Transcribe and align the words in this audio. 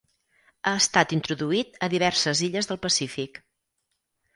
Ha 0.69 0.73
estat 0.85 1.13
introduït 1.19 1.79
a 1.89 1.93
diverses 1.95 2.45
illes 2.51 2.71
del 2.75 2.85
Pacífic. 2.89 3.43